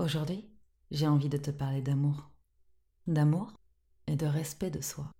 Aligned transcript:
Aujourd'hui, 0.00 0.48
j'ai 0.90 1.06
envie 1.06 1.28
de 1.28 1.36
te 1.36 1.50
parler 1.50 1.82
d'amour. 1.82 2.30
D'amour 3.06 3.52
et 4.06 4.16
de 4.16 4.24
respect 4.24 4.70
de 4.70 4.80
soi. 4.80 5.12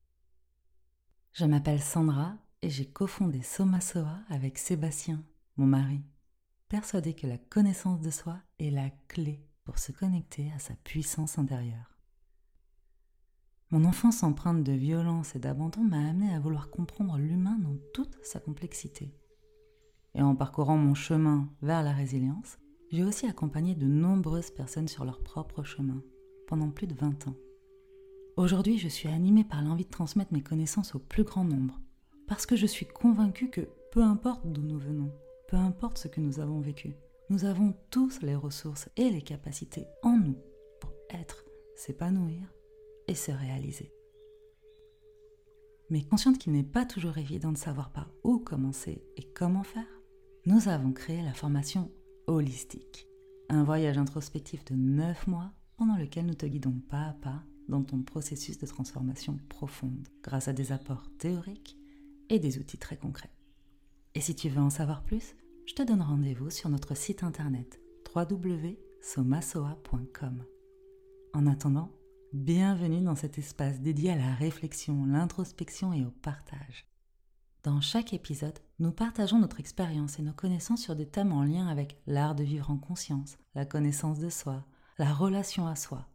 Je 1.34 1.44
m'appelle 1.44 1.82
Sandra 1.82 2.38
et 2.62 2.70
j'ai 2.70 2.86
cofondé 2.86 3.42
Soma 3.42 3.82
Soa 3.82 4.20
avec 4.30 4.56
Sébastien, 4.56 5.22
mon 5.58 5.66
mari, 5.66 6.00
persuadé 6.70 7.12
que 7.12 7.26
la 7.26 7.36
connaissance 7.36 8.00
de 8.00 8.08
soi 8.08 8.38
est 8.58 8.70
la 8.70 8.88
clé 9.06 9.46
pour 9.64 9.78
se 9.78 9.92
connecter 9.92 10.50
à 10.56 10.58
sa 10.58 10.72
puissance 10.76 11.38
intérieure. 11.38 11.98
Mon 13.70 13.84
enfance 13.84 14.22
empreinte 14.22 14.64
de 14.64 14.72
violence 14.72 15.36
et 15.36 15.40
d'abandon 15.40 15.82
m'a 15.84 16.08
amené 16.08 16.32
à 16.32 16.40
vouloir 16.40 16.70
comprendre 16.70 17.18
l'humain 17.18 17.58
dans 17.58 17.76
toute 17.92 18.16
sa 18.24 18.40
complexité. 18.40 19.14
Et 20.14 20.22
en 20.22 20.34
parcourant 20.34 20.78
mon 20.78 20.94
chemin 20.94 21.50
vers 21.60 21.82
la 21.82 21.92
résilience, 21.92 22.56
j'ai 22.90 23.04
aussi 23.04 23.26
accompagné 23.26 23.74
de 23.74 23.86
nombreuses 23.86 24.50
personnes 24.50 24.88
sur 24.88 25.04
leur 25.04 25.22
propre 25.22 25.62
chemin, 25.62 26.02
pendant 26.46 26.70
plus 26.70 26.86
de 26.86 26.94
20 26.94 27.28
ans. 27.28 27.36
Aujourd'hui, 28.36 28.78
je 28.78 28.88
suis 28.88 29.08
animée 29.08 29.44
par 29.44 29.62
l'envie 29.62 29.84
de 29.84 29.90
transmettre 29.90 30.32
mes 30.32 30.42
connaissances 30.42 30.94
au 30.94 30.98
plus 30.98 31.24
grand 31.24 31.44
nombre, 31.44 31.80
parce 32.26 32.46
que 32.46 32.56
je 32.56 32.66
suis 32.66 32.86
convaincue 32.86 33.50
que 33.50 33.68
peu 33.92 34.02
importe 34.02 34.44
d'où 34.44 34.62
nous 34.62 34.78
venons, 34.78 35.12
peu 35.48 35.56
importe 35.56 35.98
ce 35.98 36.08
que 36.08 36.20
nous 36.20 36.40
avons 36.40 36.60
vécu, 36.60 36.96
nous 37.28 37.44
avons 37.44 37.74
tous 37.90 38.22
les 38.22 38.34
ressources 38.34 38.88
et 38.96 39.10
les 39.10 39.22
capacités 39.22 39.86
en 40.02 40.16
nous 40.16 40.38
pour 40.80 40.92
être, 41.10 41.44
s'épanouir 41.76 42.42
et 43.06 43.14
se 43.14 43.30
réaliser. 43.30 43.92
Mais 45.90 46.02
consciente 46.02 46.38
qu'il 46.38 46.52
n'est 46.52 46.62
pas 46.62 46.86
toujours 46.86 47.18
évident 47.18 47.52
de 47.52 47.58
savoir 47.58 47.92
par 47.92 48.10
où 48.24 48.38
commencer 48.38 49.04
et 49.16 49.24
comment 49.32 49.64
faire, 49.64 50.00
nous 50.46 50.68
avons 50.68 50.92
créé 50.92 51.22
la 51.22 51.34
formation 51.34 51.90
holistique, 52.26 53.06
un 53.48 53.64
voyage 53.64 53.98
introspectif 53.98 54.64
de 54.64 54.74
9 54.74 55.26
mois 55.26 55.52
pendant 55.76 55.96
lequel 55.96 56.26
nous 56.26 56.34
te 56.34 56.46
guidons 56.46 56.80
pas 56.88 57.06
à 57.06 57.12
pas 57.14 57.42
dans 57.68 57.82
ton 57.82 58.02
processus 58.02 58.58
de 58.58 58.66
transformation 58.66 59.38
profonde 59.48 60.08
grâce 60.22 60.48
à 60.48 60.52
des 60.52 60.72
apports 60.72 61.08
théoriques 61.18 61.78
et 62.28 62.38
des 62.38 62.58
outils 62.58 62.78
très 62.78 62.96
concrets. 62.96 63.32
Et 64.14 64.20
si 64.20 64.34
tu 64.34 64.48
veux 64.48 64.60
en 64.60 64.70
savoir 64.70 65.04
plus, 65.04 65.36
je 65.66 65.74
te 65.74 65.82
donne 65.82 66.02
rendez-vous 66.02 66.50
sur 66.50 66.68
notre 66.68 66.96
site 66.96 67.22
internet 67.22 67.80
www.somasoa.com. 68.14 70.44
En 71.32 71.46
attendant, 71.46 71.92
bienvenue 72.32 73.02
dans 73.02 73.14
cet 73.14 73.38
espace 73.38 73.80
dédié 73.80 74.10
à 74.10 74.16
la 74.16 74.34
réflexion, 74.34 75.06
l'introspection 75.06 75.92
et 75.92 76.04
au 76.04 76.10
partage. 76.10 76.89
Dans 77.62 77.82
chaque 77.82 78.14
épisode, 78.14 78.58
nous 78.78 78.90
partageons 78.90 79.38
notre 79.38 79.60
expérience 79.60 80.18
et 80.18 80.22
nos 80.22 80.32
connaissances 80.32 80.80
sur 80.80 80.96
des 80.96 81.04
thèmes 81.04 81.32
en 81.32 81.42
lien 81.42 81.66
avec 81.66 82.00
l'art 82.06 82.34
de 82.34 82.42
vivre 82.42 82.70
en 82.70 82.78
conscience, 82.78 83.36
la 83.54 83.66
connaissance 83.66 84.18
de 84.18 84.30
soi, 84.30 84.64
la 84.96 85.12
relation 85.12 85.66
à 85.66 85.76
soi 85.76 86.08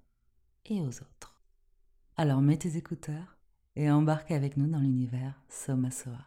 et 0.66 0.81
aux 0.81 0.88
autres. 0.88 1.39
Alors 2.17 2.41
mets 2.41 2.57
tes 2.57 2.77
écouteurs 2.77 3.38
et 3.75 3.91
embarque 3.91 4.31
avec 4.31 4.57
nous 4.57 4.66
dans 4.66 4.79
l'univers 4.79 5.39
Soma 5.47 5.91
Soa. 5.91 6.17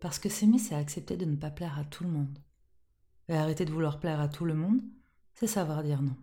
Parce 0.00 0.20
que 0.20 0.28
s'aimer, 0.28 0.58
c'est 0.58 0.76
accepter 0.76 1.16
de 1.16 1.24
ne 1.24 1.34
pas 1.34 1.50
plaire 1.50 1.76
à 1.76 1.84
tout 1.84 2.04
le 2.04 2.10
monde. 2.10 2.38
Et 3.28 3.34
arrêter 3.34 3.64
de 3.64 3.72
vouloir 3.72 3.98
plaire 3.98 4.20
à 4.20 4.28
tout 4.28 4.44
le 4.44 4.54
monde, 4.54 4.80
c'est 5.34 5.46
savoir 5.46 5.82
dire 5.82 6.02
non. 6.02 6.16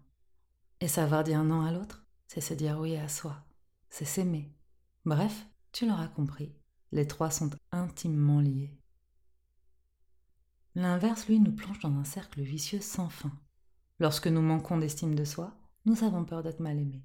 Et 0.81 0.87
savoir 0.87 1.23
dire 1.23 1.43
non 1.43 1.61
à 1.61 1.71
l'autre, 1.71 2.05
c'est 2.27 2.41
se 2.41 2.53
dire 2.53 2.79
oui 2.79 2.95
à 2.95 3.09
soi, 3.09 3.43
c'est 3.89 4.05
s'aimer. 4.05 4.51
Bref, 5.05 5.45
tu 5.71 5.87
l'auras 5.87 6.07
compris, 6.07 6.53
les 6.91 7.07
trois 7.07 7.31
sont 7.31 7.49
intimement 7.71 8.39
liés. 8.39 8.79
L'inverse, 10.75 11.27
lui, 11.27 11.39
nous 11.39 11.51
plonge 11.51 11.79
dans 11.79 11.91
un 11.91 12.03
cercle 12.03 12.41
vicieux 12.41 12.81
sans 12.81 13.09
fin. 13.09 13.31
Lorsque 13.99 14.27
nous 14.27 14.41
manquons 14.41 14.77
d'estime 14.77 15.15
de 15.15 15.25
soi, 15.25 15.53
nous 15.85 16.03
avons 16.03 16.23
peur 16.23 16.43
d'être 16.43 16.59
mal 16.61 16.79
aimés. 16.79 17.03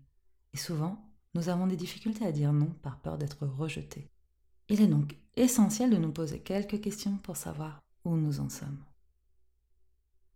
Et 0.53 0.59
souvent, 0.59 1.05
nous 1.35 1.49
avons 1.49 1.67
des 1.67 1.77
difficultés 1.77 2.25
à 2.25 2.33
dire 2.33 2.53
non 2.53 2.71
par 2.83 3.01
peur 3.01 3.19
d'être 3.19 3.47
rejetés. 3.47 4.09
Il 4.69 4.81
est 4.81 4.87
donc 4.87 5.17
essentiel 5.37 5.91
de 5.91 5.97
nous 5.97 6.13
poser 6.13 6.41
quelques 6.41 6.81
questions 6.81 7.17
pour 7.19 7.37
savoir 7.37 7.81
où 8.05 8.17
nous 8.17 8.41
en 8.41 8.49
sommes. 8.49 8.79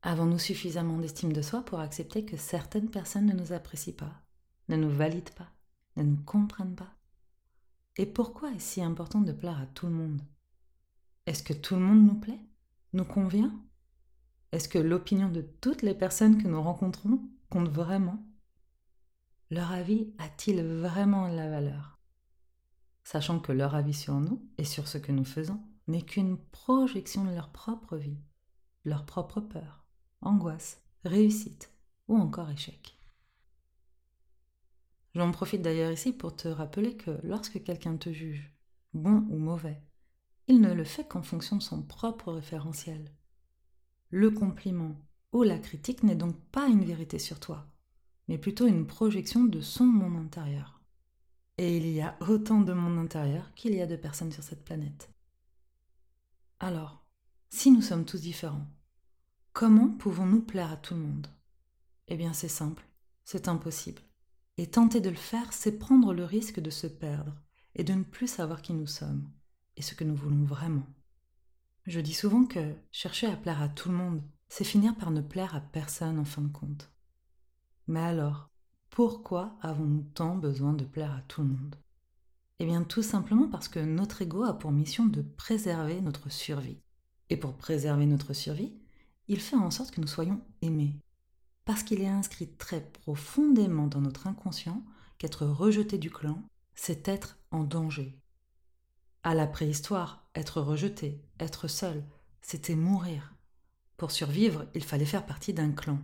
Avons-nous 0.02 0.38
suffisamment 0.38 0.98
d'estime 0.98 1.32
de 1.32 1.42
soi 1.42 1.64
pour 1.64 1.80
accepter 1.80 2.24
que 2.24 2.36
certaines 2.36 2.90
personnes 2.90 3.26
ne 3.26 3.32
nous 3.32 3.52
apprécient 3.52 3.94
pas, 3.94 4.22
ne 4.68 4.76
nous 4.76 4.90
valident 4.90 5.34
pas, 5.34 5.50
ne 5.96 6.04
nous 6.04 6.22
comprennent 6.22 6.76
pas? 6.76 6.94
Et 7.96 8.06
pourquoi 8.06 8.52
est-ce 8.52 8.74
si 8.74 8.82
important 8.82 9.20
de 9.20 9.32
plaire 9.32 9.58
à 9.58 9.66
tout 9.66 9.86
le 9.86 9.92
monde? 9.92 10.22
Est-ce 11.26 11.42
que 11.42 11.52
tout 11.52 11.74
le 11.74 11.80
monde 11.80 12.06
nous 12.06 12.20
plaît? 12.20 12.40
Nous 12.92 13.04
convient? 13.04 13.52
Est-ce 14.52 14.68
que 14.68 14.78
l'opinion 14.78 15.28
de 15.28 15.42
toutes 15.42 15.82
les 15.82 15.94
personnes 15.94 16.40
que 16.40 16.48
nous 16.48 16.62
rencontrons 16.62 17.20
compte 17.50 17.68
vraiment? 17.68 18.24
Leur 19.50 19.72
avis 19.72 20.14
a-t-il 20.18 20.62
vraiment 20.62 21.26
la 21.26 21.50
valeur? 21.50 21.98
Sachant 23.02 23.40
que 23.40 23.52
leur 23.52 23.74
avis 23.74 23.94
sur 23.94 24.14
nous 24.20 24.48
et 24.58 24.64
sur 24.64 24.86
ce 24.86 24.98
que 24.98 25.12
nous 25.12 25.24
faisons 25.24 25.60
n'est 25.86 26.02
qu'une 26.02 26.36
projection 26.36 27.24
de 27.24 27.34
leur 27.34 27.50
propre 27.50 27.96
vie, 27.96 28.20
leur 28.84 29.04
propre 29.06 29.40
peur, 29.40 29.86
angoisse, 30.20 30.82
réussite 31.04 31.72
ou 32.08 32.16
encore 32.16 32.50
échec. 32.50 32.98
J'en 35.14 35.32
profite 35.32 35.62
d'ailleurs 35.62 35.92
ici 35.92 36.12
pour 36.12 36.36
te 36.36 36.48
rappeler 36.48 36.96
que 36.96 37.18
lorsque 37.22 37.62
quelqu'un 37.62 37.96
te 37.96 38.12
juge, 38.12 38.52
bon 38.94 39.26
ou 39.30 39.38
mauvais, 39.38 39.82
il 40.46 40.60
ne 40.60 40.72
le 40.72 40.84
fait 40.84 41.06
qu'en 41.06 41.22
fonction 41.22 41.56
de 41.56 41.62
son 41.62 41.82
propre 41.82 42.32
référentiel. 42.32 43.12
Le 44.10 44.30
compliment 44.30 44.96
ou 45.32 45.42
la 45.42 45.58
critique 45.58 46.02
n'est 46.02 46.14
donc 46.14 46.38
pas 46.50 46.68
une 46.68 46.84
vérité 46.84 47.18
sur 47.18 47.40
toi, 47.40 47.66
mais 48.28 48.38
plutôt 48.38 48.66
une 48.66 48.86
projection 48.86 49.44
de 49.44 49.60
son 49.60 49.84
monde 49.84 50.16
intérieur. 50.16 50.80
Et 51.58 51.76
il 51.76 51.88
y 51.88 52.00
a 52.00 52.16
autant 52.20 52.60
de 52.60 52.72
monde 52.72 52.98
intérieur 52.98 53.52
qu'il 53.54 53.74
y 53.74 53.82
a 53.82 53.86
de 53.86 53.96
personnes 53.96 54.32
sur 54.32 54.42
cette 54.42 54.64
planète. 54.64 55.10
Alors, 56.60 57.04
si 57.50 57.70
nous 57.70 57.82
sommes 57.82 58.04
tous 58.04 58.20
différents, 58.20 58.66
Comment 59.58 59.88
pouvons-nous 59.88 60.42
plaire 60.42 60.70
à 60.70 60.76
tout 60.76 60.94
le 60.94 61.00
monde? 61.00 61.26
Eh 62.06 62.16
bien 62.16 62.32
c'est 62.32 62.46
simple, 62.46 62.86
c'est 63.24 63.48
impossible. 63.48 64.00
Et 64.56 64.68
tenter 64.68 65.00
de 65.00 65.10
le 65.10 65.16
faire, 65.16 65.52
c'est 65.52 65.80
prendre 65.80 66.14
le 66.14 66.22
risque 66.22 66.60
de 66.60 66.70
se 66.70 66.86
perdre 66.86 67.34
et 67.74 67.82
de 67.82 67.92
ne 67.92 68.04
plus 68.04 68.28
savoir 68.28 68.62
qui 68.62 68.72
nous 68.72 68.86
sommes 68.86 69.28
et 69.76 69.82
ce 69.82 69.96
que 69.96 70.04
nous 70.04 70.14
voulons 70.14 70.44
vraiment. 70.44 70.86
Je 71.88 71.98
dis 71.98 72.14
souvent 72.14 72.44
que 72.44 72.72
chercher 72.92 73.26
à 73.26 73.36
plaire 73.36 73.60
à 73.60 73.68
tout 73.68 73.88
le 73.88 73.96
monde, 73.96 74.22
c'est 74.48 74.62
finir 74.62 74.94
par 74.94 75.10
ne 75.10 75.22
plaire 75.22 75.56
à 75.56 75.60
personne 75.60 76.20
en 76.20 76.24
fin 76.24 76.42
de 76.42 76.52
compte. 76.52 76.92
Mais 77.88 77.98
alors, 77.98 78.50
pourquoi 78.90 79.58
avons-nous 79.60 80.04
tant 80.14 80.36
besoin 80.36 80.72
de 80.72 80.84
plaire 80.84 81.14
à 81.16 81.22
tout 81.22 81.42
le 81.42 81.48
monde? 81.48 81.74
Eh 82.60 82.64
bien 82.64 82.84
tout 82.84 83.02
simplement 83.02 83.48
parce 83.48 83.66
que 83.66 83.80
notre 83.80 84.22
ego 84.22 84.44
a 84.44 84.56
pour 84.56 84.70
mission 84.70 85.06
de 85.06 85.22
préserver 85.22 86.00
notre 86.00 86.30
survie. 86.30 86.78
Et 87.28 87.36
pour 87.36 87.56
préserver 87.56 88.06
notre 88.06 88.34
survie, 88.34 88.78
il 89.28 89.40
fait 89.40 89.56
en 89.56 89.70
sorte 89.70 89.90
que 89.90 90.00
nous 90.00 90.06
soyons 90.06 90.40
aimés. 90.62 90.96
Parce 91.64 91.82
qu'il 91.82 92.00
est 92.00 92.08
inscrit 92.08 92.48
très 92.48 92.80
profondément 92.80 93.86
dans 93.86 94.00
notre 94.00 94.26
inconscient 94.26 94.82
qu'être 95.18 95.46
rejeté 95.46 95.98
du 95.98 96.10
clan, 96.10 96.42
c'est 96.74 97.08
être 97.08 97.38
en 97.50 97.64
danger. 97.64 98.18
À 99.22 99.34
la 99.34 99.46
préhistoire, 99.46 100.28
être 100.34 100.60
rejeté, 100.62 101.20
être 101.38 101.68
seul, 101.68 102.04
c'était 102.40 102.76
mourir. 102.76 103.34
Pour 103.98 104.10
survivre, 104.12 104.66
il 104.74 104.84
fallait 104.84 105.04
faire 105.04 105.26
partie 105.26 105.52
d'un 105.52 105.72
clan. 105.72 105.98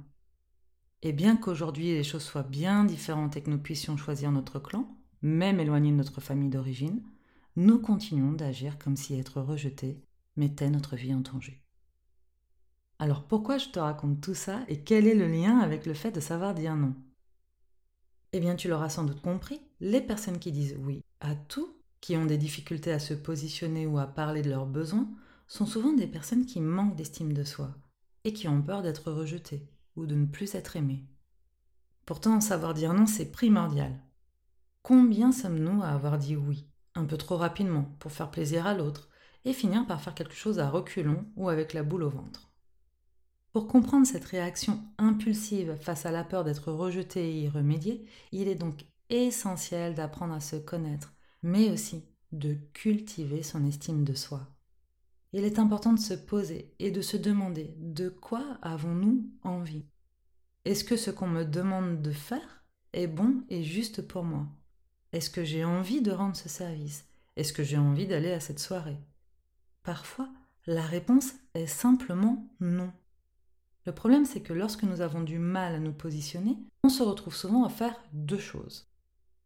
Et 1.03 1.13
bien 1.13 1.37
qu'aujourd'hui 1.37 1.93
les 1.93 2.05
choses 2.05 2.25
soient 2.25 2.43
bien 2.43 2.85
différentes 2.85 3.37
et 3.37 3.43
que 3.43 3.51
nous 3.51 3.59
puissions 3.59 3.97
choisir 3.97 4.33
notre 4.33 4.59
clan, 4.59 4.99
même 5.23 5.61
éloigné 5.61 5.91
de 5.91 5.97
notre 5.97 6.21
famille 6.21 6.51
d'origine, 6.51 7.03
nous 7.57 7.79
continuons 7.79 8.33
d'agir 8.33 8.79
comme 8.79 8.97
si 8.97 9.15
être 9.15 9.41
rejeté 9.41 10.03
mettait 10.37 10.71
notre 10.71 10.97
vie 10.97 11.15
en 11.15 11.21
danger. 11.21 11.64
Alors 13.05 13.23
pourquoi 13.23 13.59
je 13.59 13.69
te 13.69 13.79
raconte 13.79 14.23
tout 14.23 14.33
ça 14.33 14.61
et 14.67 14.81
quel 14.81 15.07
est 15.07 15.15
le 15.15 15.27
lien 15.27 15.59
avec 15.59 15.85
le 15.85 15.93
fait 15.93 16.11
de 16.11 16.21
savoir 16.21 16.55
dire 16.55 16.75
non? 16.75 16.95
Eh 18.33 18.41
bien 18.41 18.57
tu 18.57 18.67
l'auras 18.67 18.89
sans 18.89 19.05
doute 19.05 19.21
compris, 19.21 19.61
les 19.81 20.01
personnes 20.01 20.39
qui 20.39 20.53
disent 20.53 20.79
oui 20.81 21.03
à 21.21 21.35
tout, 21.35 21.77
qui 22.01 22.17
ont 22.17 22.25
des 22.25 22.39
difficultés 22.39 22.93
à 22.93 22.99
se 22.99 23.13
positionner 23.13 23.87
ou 23.87 23.99
à 23.99 24.07
parler 24.07 24.41
de 24.41 24.49
leurs 24.49 24.65
besoins, 24.65 25.07
sont 25.49 25.67
souvent 25.67 25.93
des 25.93 26.07
personnes 26.07 26.47
qui 26.47 26.63
manquent 26.63 26.97
d'estime 26.97 27.35
de 27.35 27.45
soi 27.45 27.75
et 28.25 28.33
qui 28.33 28.49
ont 28.49 28.63
peur 28.63 28.81
d'être 28.81 29.13
rejetées 29.13 29.69
ou 29.97 30.07
de 30.07 30.15
ne 30.15 30.25
plus 30.25 30.55
être 30.55 30.77
aimées. 30.77 31.05
Pourtant, 32.07 32.41
savoir 32.41 32.73
dire 32.73 32.95
non, 32.95 33.05
c'est 33.05 33.31
primordial. 33.31 34.01
Combien 34.81 35.31
sommes-nous 35.31 35.83
à 35.83 35.89
avoir 35.89 36.17
dit 36.17 36.37
oui, 36.37 36.67
un 36.95 37.05
peu 37.05 37.19
trop 37.19 37.37
rapidement, 37.37 37.95
pour 37.99 38.13
faire 38.13 38.31
plaisir 38.31 38.67
à 38.67 38.73
l'autre, 38.73 39.11
et 39.45 39.53
finir 39.53 39.87
par 39.87 40.01
faire 40.01 40.15
quelque 40.15 40.35
chose 40.35 40.59
à 40.59 40.71
reculons 40.71 41.27
ou 41.37 41.51
avec 41.51 41.75
la 41.75 41.83
boule 41.83 42.05
au 42.05 42.09
ventre? 42.11 42.54
Pour 43.55 43.69
comprendre 43.69 44.05
cette 44.05 44.25
réaction 44.25 44.83
impulsive 44.99 45.77
face 45.77 46.07
à 46.07 46.11
la 46.11 46.25
peur 46.25 46.43
d'être 46.43 46.73
rejeté 46.73 47.31
et 47.31 47.43
y 47.43 47.49
remédier, 47.49 48.05
il 48.33 48.49
est 48.49 48.57
donc 48.57 48.85
essentiel 49.11 49.95
d'apprendre 49.95 50.35
à 50.35 50.41
se 50.41 50.57
connaître, 50.57 51.15
mais 51.45 51.71
aussi 51.71 52.03
de 52.33 52.55
cultiver 52.73 53.45
son 53.45 53.65
estime 53.65 54.03
de 54.03 54.15
soi. 54.15 54.49
Il 55.33 55.45
est 55.45 55.61
important 55.61 55.93
de 55.93 56.01
se 56.01 56.15
poser 56.15 56.75
et 56.81 56.91
de 56.91 57.01
se 57.01 57.17
demander 57.17 57.77
de 57.79 58.09
quoi 58.09 58.59
avons-nous 58.61 59.25
envie? 59.45 59.87
Est-ce 60.65 60.83
que 60.83 60.97
ce 60.97 61.13
qu'on 61.13 61.29
me 61.29 61.45
demande 61.45 62.03
de 62.03 62.11
faire 62.11 62.65
est 62.93 63.07
bon 63.07 63.45
et 63.51 63.63
juste 63.63 64.03
pour 64.03 64.25
moi? 64.25 64.49
Est-ce 65.13 65.31
que 65.31 65.45
j'ai 65.45 65.65
envie 65.65 66.03
de 66.03 66.11
rendre 66.11 66.35
ce 66.35 66.49
service? 66.49 67.05
Est-ce 67.37 67.53
que 67.53 67.63
j'ai 67.63 67.79
envie 67.79 68.09
d'aller 68.09 68.33
à 68.33 68.41
cette 68.41 68.59
soirée? 68.59 68.99
Parfois, 69.85 70.29
la 70.67 70.83
réponse 70.83 71.35
est 71.55 71.69
simplement 71.69 72.49
non. 72.59 72.93
Le 73.87 73.93
problème, 73.93 74.25
c'est 74.25 74.41
que 74.41 74.53
lorsque 74.53 74.83
nous 74.83 75.01
avons 75.01 75.23
du 75.23 75.39
mal 75.39 75.75
à 75.75 75.79
nous 75.79 75.93
positionner, 75.93 76.57
on 76.85 76.89
se 76.89 77.03
retrouve 77.03 77.37
souvent 77.37 77.65
à 77.65 77.69
faire 77.69 77.95
deux 78.13 78.39
choses. 78.39 78.89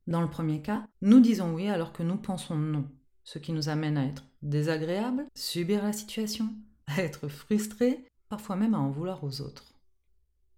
Dans 0.06 0.20
le 0.20 0.30
premier 0.30 0.62
cas, 0.62 0.86
nous 1.02 1.20
disons 1.20 1.54
oui 1.54 1.68
alors 1.68 1.92
que 1.92 2.02
nous 2.02 2.16
pensons 2.16 2.56
non, 2.56 2.88
ce 3.24 3.38
qui 3.38 3.52
nous 3.52 3.68
amène 3.68 3.98
à 3.98 4.06
être 4.06 4.24
désagréable, 4.42 5.26
subir 5.34 5.82
la 5.82 5.92
situation, 5.92 6.48
à 6.86 7.02
être 7.02 7.28
frustré, 7.28 8.04
parfois 8.28 8.56
même 8.56 8.74
à 8.74 8.78
en 8.78 8.90
vouloir 8.90 9.24
aux 9.24 9.40
autres. 9.40 9.74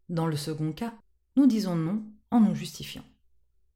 Dans 0.09 0.27
le 0.27 0.37
second 0.37 0.73
cas, 0.73 0.95
nous 1.37 1.47
disons 1.47 1.77
non 1.77 2.03
en 2.31 2.41
nous 2.41 2.55
justifiant. 2.55 3.05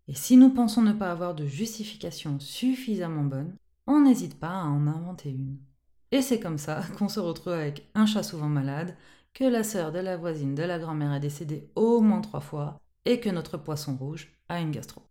Et 0.07 0.15
si 0.15 0.37
nous 0.37 0.51
pensons 0.51 0.83
ne 0.83 0.93
pas 0.93 1.11
avoir 1.11 1.35
de 1.35 1.47
justification 1.47 2.39
suffisamment 2.39 3.25
bonne, 3.25 3.57
on 3.87 4.01
n'hésite 4.01 4.39
pas 4.39 4.61
à 4.61 4.65
en 4.65 4.87
inventer 4.87 5.31
une. 5.31 5.57
Et 6.11 6.23
c'est 6.23 6.41
comme 6.41 6.59
ça 6.59 6.83
qu'on 6.99 7.09
se 7.09 7.21
retrouve 7.21 7.55
avec 7.55 7.89
un 7.95 8.07
chat 8.07 8.23
souvent 8.23 8.49
malade, 8.49 8.97
que 9.35 9.45
la 9.45 9.65
sœur 9.65 9.91
de 9.91 9.99
la 9.99 10.17
voisine 10.17 10.55
de 10.55 10.63
la 10.63 10.79
grand-mère 10.79 11.13
est 11.13 11.21
décédée 11.21 11.69
au 11.75 12.01
moins 12.01 12.21
trois 12.21 12.41
fois, 12.41 12.81
et 13.05 13.21
que 13.21 13.29
notre 13.29 13.59
poisson 13.59 13.97
rouge 13.97 14.33
a 14.49 14.61
une 14.61 14.71
gastro. 14.71 15.03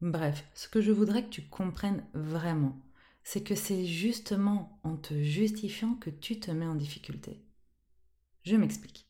Bref, 0.00 0.48
ce 0.54 0.68
que 0.68 0.80
je 0.80 0.92
voudrais 0.92 1.24
que 1.24 1.30
tu 1.30 1.42
comprennes 1.42 2.06
vraiment, 2.14 2.80
c'est 3.24 3.42
que 3.42 3.54
c'est 3.54 3.84
justement 3.84 4.80
en 4.82 4.96
te 4.96 5.14
justifiant 5.22 5.94
que 5.94 6.10
tu 6.10 6.40
te 6.40 6.50
mets 6.50 6.66
en 6.66 6.74
difficulté. 6.74 7.44
Je 8.44 8.56
m'explique. 8.56 9.06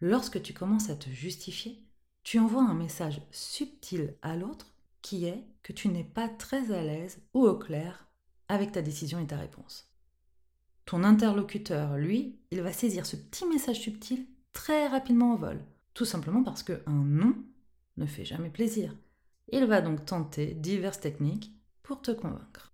Lorsque 0.00 0.42
tu 0.42 0.52
commences 0.52 0.90
à 0.90 0.96
te 0.96 1.10
justifier, 1.10 1.82
tu 2.22 2.38
envoies 2.38 2.62
un 2.62 2.74
message 2.74 3.22
subtil 3.30 4.16
à 4.22 4.36
l'autre 4.36 4.74
qui 5.00 5.24
est 5.24 5.44
que 5.62 5.72
tu 5.72 5.88
n'es 5.88 6.04
pas 6.04 6.28
très 6.28 6.72
à 6.72 6.82
l'aise 6.82 7.20
ou 7.34 7.46
au 7.46 7.56
clair 7.56 8.06
avec 8.48 8.72
ta 8.72 8.82
décision 8.82 9.18
et 9.20 9.26
ta 9.26 9.36
réponse. 9.36 9.87
Ton 10.88 11.04
interlocuteur, 11.04 11.98
lui, 11.98 12.38
il 12.50 12.62
va 12.62 12.72
saisir 12.72 13.04
ce 13.04 13.16
petit 13.16 13.44
message 13.44 13.78
subtil 13.78 14.24
très 14.54 14.88
rapidement 14.88 15.34
au 15.34 15.36
vol, 15.36 15.62
tout 15.92 16.06
simplement 16.06 16.42
parce 16.42 16.62
qu'un 16.62 16.80
non 16.86 17.36
ne 17.98 18.06
fait 18.06 18.24
jamais 18.24 18.48
plaisir. 18.48 18.96
Il 19.52 19.66
va 19.66 19.82
donc 19.82 20.06
tenter 20.06 20.54
diverses 20.54 21.00
techniques 21.00 21.52
pour 21.82 22.00
te 22.00 22.10
convaincre. 22.10 22.72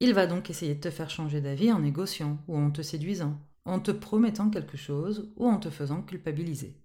Il 0.00 0.12
va 0.12 0.26
donc 0.26 0.50
essayer 0.50 0.74
de 0.74 0.80
te 0.82 0.90
faire 0.90 1.08
changer 1.08 1.40
d'avis 1.40 1.72
en 1.72 1.78
négociant 1.78 2.36
ou 2.48 2.58
en 2.58 2.70
te 2.70 2.82
séduisant, 2.82 3.40
en 3.64 3.80
te 3.80 3.92
promettant 3.92 4.50
quelque 4.50 4.76
chose 4.76 5.32
ou 5.36 5.48
en 5.48 5.56
te 5.56 5.70
faisant 5.70 6.02
culpabiliser. 6.02 6.76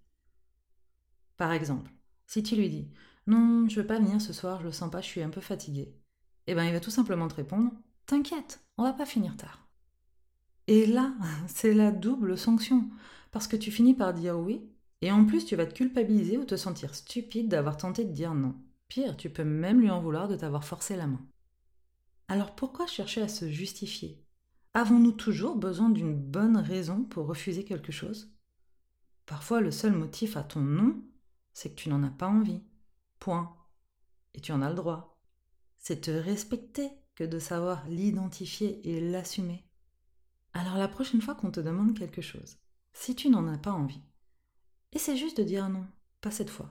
Par 1.36 1.52
exemple, 1.52 1.92
si 2.26 2.42
tu 2.42 2.56
lui 2.56 2.70
dis 2.70 2.88
Non, 3.28 3.68
je 3.68 3.82
veux 3.82 3.86
pas 3.86 4.00
venir 4.00 4.22
ce 4.22 4.32
soir, 4.32 4.62
je 4.62 4.68
le 4.68 4.72
sens 4.72 4.90
pas, 4.90 5.02
je 5.02 5.08
suis 5.08 5.24
un 5.24 5.30
peu 5.30 5.42
fatigué, 5.42 5.94
eh 6.48 6.56
bien 6.56 6.66
il 6.66 6.72
va 6.72 6.80
tout 6.80 6.90
simplement 6.90 7.28
te 7.28 7.36
répondre 7.36 7.70
T'inquiète, 8.06 8.64
on 8.78 8.84
va 8.84 8.94
pas 8.94 9.06
finir 9.06 9.36
tard. 9.36 9.63
Et 10.68 10.86
là, 10.86 11.14
c'est 11.48 11.74
la 11.74 11.92
double 11.92 12.38
sanction, 12.38 12.90
parce 13.32 13.48
que 13.48 13.58
tu 13.58 13.72
finis 13.72 13.94
par 13.94 14.14
dire 14.14 14.40
oui, 14.40 14.62
et 15.02 15.12
en 15.12 15.26
plus 15.26 15.46
tu 15.46 15.56
vas 15.56 15.66
te 15.66 15.74
culpabiliser 15.74 16.38
ou 16.38 16.46
te 16.46 16.56
sentir 16.56 16.96
stupide 16.96 17.50
d'avoir 17.50 17.76
tenté 17.76 18.06
de 18.06 18.12
dire 18.12 18.34
non. 18.34 18.56
Pire, 18.88 19.18
tu 19.18 19.30
peux 19.30 19.44
même 19.44 19.82
lui 19.82 19.90
en 19.90 20.02
vouloir 20.02 20.28
de 20.28 20.36
t'avoir 20.36 20.64
forcé 20.64 20.96
la 20.96 21.08
main. 21.08 21.22
Alors 22.30 22.56
pourquoi 22.56 22.88
chercher 22.88 23.22
à 23.22 23.28
se 23.28 23.50
justifier? 23.50 24.24
Avons-nous 24.74 25.12
toujours 25.12 25.56
besoin 25.56 25.90
d'une 25.90 26.16
bonne 26.16 26.58
raison 26.58 27.04
pour 27.04 27.28
refuser 27.28 27.66
quelque 27.66 27.92
chose? 27.92 28.34
Parfois 29.26 29.62
le 29.62 29.72
seul 29.72 29.94
motif 29.94 30.38
à 30.38 30.44
ton 30.44 30.62
non, 30.62 31.04
c'est 31.54 31.72
que 31.72 31.82
tu 31.82 31.90
n'en 31.90 32.04
as 32.04 32.10
pas 32.10 32.28
envie. 32.28 32.62
Point. 33.20 33.56
Et 34.34 34.40
tu 34.40 34.52
en 34.52 34.62
as 34.62 34.70
le 34.70 34.76
droit. 34.76 35.22
C'est 35.78 36.02
te 36.02 36.12
respecter 36.12 36.90
que 37.16 37.24
de 37.24 37.40
savoir 37.40 37.86
l'identifier 37.88 38.82
et 38.90 39.00
l'assumer. 39.00 39.66
Alors 40.54 40.78
la 40.78 40.88
prochaine 40.88 41.22
fois 41.22 41.36
qu'on 41.36 41.52
te 41.52 41.60
demande 41.60 41.98
quelque 41.98 42.22
chose, 42.22 42.58
si 42.94 43.16
tu 43.16 43.30
n'en 43.30 43.48
as 43.48 43.58
pas 43.58 43.72
envie, 43.72 44.04
essaie 44.92 45.18
juste 45.18 45.38
de 45.38 45.44
dire 45.44 45.68
non, 45.70 45.86
pas 46.22 46.32
cette 46.32 46.50
fois, 46.50 46.70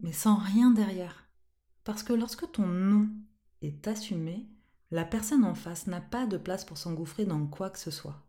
mais 0.00 0.12
sans 0.12 0.36
rien 0.36 0.70
derrière. 0.70 1.28
Parce 1.84 2.02
que 2.02 2.12
lorsque 2.12 2.50
ton 2.52 2.66
non 2.66 3.08
est 3.62 3.86
assumé, 3.88 4.46
la 4.90 5.04
personne 5.04 5.44
en 5.44 5.54
face 5.54 5.88
n'a 5.88 6.00
pas 6.00 6.26
de 6.26 6.36
place 6.36 6.64
pour 6.64 6.78
s'engouffrer 6.78 7.24
dans 7.24 7.46
quoi 7.46 7.70
que 7.70 7.78
ce 7.78 7.90
soit. 7.90 8.22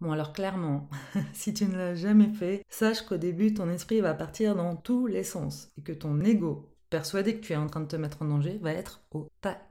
Bon 0.00 0.12
alors 0.12 0.34
clairement, 0.34 0.90
si 1.32 1.54
tu 1.54 1.64
ne 1.64 1.76
l'as 1.76 1.94
jamais 1.94 2.28
fait, 2.28 2.64
sache 2.68 3.00
qu'au 3.02 3.16
début 3.16 3.54
ton 3.54 3.70
esprit 3.70 4.02
va 4.02 4.12
partir 4.12 4.54
dans 4.54 4.76
tous 4.76 5.06
les 5.06 5.24
sens 5.24 5.70
et 5.78 5.82
que 5.82 5.92
ton 5.92 6.20
ego, 6.20 6.70
persuadé 6.90 7.34
que 7.34 7.46
tu 7.46 7.54
es 7.54 7.56
en 7.56 7.66
train 7.66 7.80
de 7.80 7.86
te 7.86 7.96
mettre 7.96 8.20
en 8.20 8.26
danger, 8.26 8.58
va 8.58 8.72
être 8.72 9.00
au 9.10 9.30
taquet. 9.40 9.65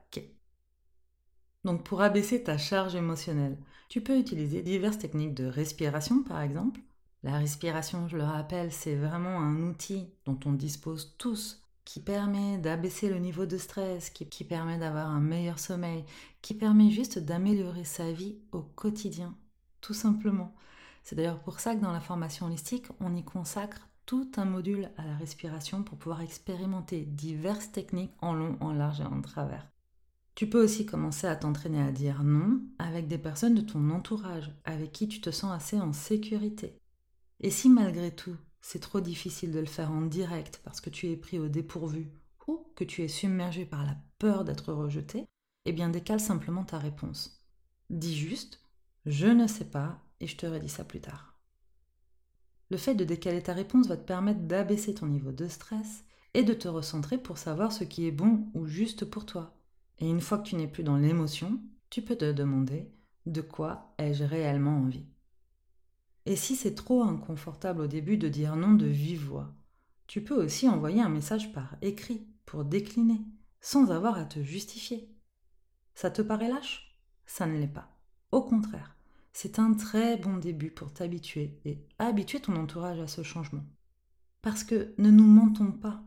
Donc 1.65 1.83
pour 1.83 2.01
abaisser 2.01 2.43
ta 2.43 2.59
charge 2.59 2.95
émotionnelle, 2.95 3.57
tu 3.89 3.99
peux 3.99 4.19
utiliser 4.19 4.61
diverses 4.61 4.99
techniques 4.99 5.33
de 5.33 5.45
respiration 5.45 6.23
par 6.23 6.41
exemple. 6.41 6.79
La 7.23 7.39
respiration, 7.39 8.07
je 8.07 8.17
le 8.17 8.23
rappelle, 8.23 8.71
c'est 8.71 8.95
vraiment 8.95 9.39
un 9.39 9.63
outil 9.63 10.07
dont 10.25 10.39
on 10.45 10.53
dispose 10.53 11.15
tous 11.17 11.63
qui 11.83 11.99
permet 11.99 12.59
d'abaisser 12.59 13.09
le 13.09 13.17
niveau 13.17 13.47
de 13.47 13.57
stress, 13.57 14.11
qui, 14.11 14.43
permet 14.43 14.77
d'avoir 14.77 15.09
un 15.09 15.19
meilleur 15.19 15.57
sommeil, 15.57 16.05
qui 16.43 16.53
permet 16.53 16.91
juste 16.91 17.17
d'améliorer 17.17 17.83
sa 17.83 18.11
vie 18.11 18.37
au 18.51 18.61
quotidien, 18.61 19.35
tout 19.81 19.93
simplement. 19.95 20.53
C'est 21.03 21.15
d'ailleurs 21.15 21.41
pour 21.41 21.59
ça 21.59 21.75
que 21.75 21.81
dans 21.81 21.91
la 21.91 21.99
formation 21.99 22.45
holistique, 22.45 22.87
on 22.99 23.15
y 23.15 23.23
consacre 23.23 23.87
tout 24.05 24.31
un 24.37 24.45
module 24.45 24.89
à 24.97 25.05
la 25.05 25.15
respiration 25.15 25.81
pour 25.81 25.97
pouvoir 25.97 26.21
expérimenter 26.21 27.05
diverses 27.05 27.71
techniques 27.71 28.13
en 28.19 28.33
long, 28.33 28.55
en 28.59 28.71
large 28.71 29.01
et 29.01 29.05
en 29.05 29.21
travers. 29.21 29.74
Tu 30.35 30.49
peux 30.49 30.61
aussi 30.61 30.85
commencer 30.85 31.27
à 31.27 31.35
t'entraîner 31.37 31.81
à 31.81 31.93
dire 31.93 32.23
non 32.23 32.59
avec 32.77 33.07
des 33.07 33.17
personnes 33.17 33.55
de 33.55 33.61
ton 33.61 33.89
entourage, 33.89 34.51
avec 34.65 34.91
qui 34.91 35.07
tu 35.07 35.21
te 35.21 35.31
sens 35.31 35.53
assez 35.53 35.79
en 35.79 35.93
sécurité. 35.93 36.77
Et 37.39 37.49
si 37.49 37.69
malgré 37.69 38.13
tout, 38.13 38.35
c'est 38.59 38.81
trop 38.81 38.99
difficile 38.99 39.53
de 39.53 39.59
le 39.59 39.65
faire 39.65 39.91
en 39.91 40.01
direct 40.01 40.59
parce 40.65 40.81
que 40.81 40.89
tu 40.89 41.09
es 41.09 41.15
pris 41.15 41.39
au 41.39 41.47
dépourvu 41.47 42.11
ou 42.47 42.67
que 42.75 42.83
tu 42.83 43.01
es 43.01 43.07
submergé 43.07 43.65
par 43.65 43.85
la 43.85 43.95
peur 44.19 44.43
d'être 44.43 44.73
rejeté, 44.73 45.25
eh 45.63 45.71
bien 45.71 45.87
décale 45.87 46.19
simplement 46.19 46.65
ta 46.65 46.79
réponse. 46.79 47.41
Dis 47.89 48.17
juste 48.17 48.59
je 49.05 49.27
ne 49.27 49.47
sais 49.47 49.69
pas 49.69 50.01
et 50.19 50.27
je 50.27 50.35
te 50.35 50.45
redis 50.45 50.69
ça 50.69 50.83
plus 50.83 50.99
tard. 50.99 51.39
Le 52.71 52.77
fait 52.77 52.95
de 52.95 53.05
décaler 53.05 53.41
ta 53.41 53.53
réponse 53.53 53.87
va 53.87 53.95
te 53.95 54.05
permettre 54.05 54.41
d'abaisser 54.41 54.95
ton 54.95 55.05
niveau 55.05 55.31
de 55.31 55.47
stress 55.47 56.03
et 56.33 56.43
de 56.43 56.53
te 56.53 56.67
recentrer 56.67 57.17
pour 57.17 57.37
savoir 57.37 57.71
ce 57.71 57.83
qui 57.85 58.05
est 58.05 58.11
bon 58.11 58.47
ou 58.53 58.65
juste 58.65 59.05
pour 59.05 59.25
toi. 59.25 59.55
Et 59.99 60.09
une 60.09 60.21
fois 60.21 60.39
que 60.39 60.47
tu 60.47 60.55
n'es 60.55 60.67
plus 60.67 60.83
dans 60.83 60.97
l'émotion, 60.97 61.61
tu 61.89 62.01
peux 62.01 62.15
te 62.15 62.31
demander 62.31 62.91
de 63.25 63.41
quoi 63.41 63.93
ai-je 63.97 64.23
réellement 64.23 64.77
envie. 64.77 65.05
Et 66.25 66.35
si 66.35 66.55
c'est 66.55 66.75
trop 66.75 67.03
inconfortable 67.03 67.81
au 67.81 67.87
début 67.87 68.17
de 68.17 68.27
dire 68.27 68.55
non 68.55 68.73
de 68.73 68.87
vive 68.87 69.25
voix, 69.25 69.53
tu 70.07 70.23
peux 70.23 70.43
aussi 70.43 70.67
envoyer 70.67 71.01
un 71.01 71.09
message 71.09 71.53
par 71.53 71.75
écrit 71.81 72.27
pour 72.45 72.65
décliner, 72.65 73.21
sans 73.61 73.91
avoir 73.91 74.17
à 74.17 74.25
te 74.25 74.41
justifier. 74.41 75.09
Ça 75.93 76.11
te 76.11 76.21
paraît 76.21 76.49
lâche? 76.49 76.99
Ça 77.25 77.47
ne 77.47 77.57
l'est 77.57 77.67
pas. 77.67 77.97
Au 78.31 78.41
contraire, 78.41 78.95
c'est 79.33 79.59
un 79.59 79.73
très 79.73 80.17
bon 80.17 80.37
début 80.37 80.71
pour 80.71 80.93
t'habituer 80.93 81.59
et 81.65 81.87
habituer 81.99 82.39
ton 82.39 82.55
entourage 82.55 82.99
à 82.99 83.07
ce 83.07 83.23
changement. 83.23 83.65
Parce 84.41 84.63
que 84.63 84.93
ne 84.97 85.09
nous 85.09 85.25
mentons 85.25 85.71
pas. 85.71 86.03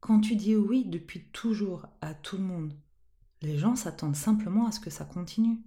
Quand 0.00 0.20
tu 0.20 0.36
dis 0.36 0.56
oui 0.56 0.84
depuis 0.86 1.24
toujours 1.30 1.86
à 2.00 2.14
tout 2.14 2.36
le 2.36 2.44
monde, 2.44 2.74
les 3.42 3.58
gens 3.58 3.76
s'attendent 3.76 4.16
simplement 4.16 4.66
à 4.66 4.72
ce 4.72 4.80
que 4.80 4.90
ça 4.90 5.04
continue. 5.04 5.60